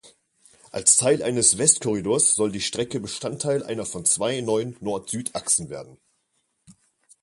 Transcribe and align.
Als 0.71 0.95
Teil 0.97 1.21
eines 1.21 1.59
West-Korridors 1.59 2.33
soll 2.33 2.51
die 2.51 2.59
Strecke 2.59 2.99
Bestandteil 2.99 3.61
einer 3.61 3.85
von 3.85 4.03
zwei 4.03 4.41
neuen 4.41 4.75
Nord-Süd-Achsen 4.79 5.69
werden. 5.69 5.99